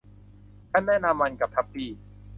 [0.71, 1.89] ฉันแนะนำมันกับทับปี้